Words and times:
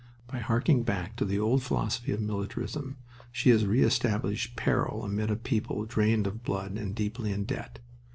By 0.25 0.39
harking 0.39 0.81
back 0.81 1.15
to 1.17 1.25
the 1.25 1.37
old 1.37 1.61
philosophy 1.61 2.11
of 2.11 2.19
militarism 2.19 2.97
she 3.31 3.51
has 3.51 3.67
re 3.67 3.83
established 3.83 4.55
peril 4.55 5.03
amid 5.03 5.29
a 5.29 5.35
people 5.35 5.85
drained 5.85 6.25
of 6.25 6.41
blood 6.41 6.71
and 6.75 6.95
deeply 6.95 7.31
in 7.31 7.43
debt. 7.43 7.77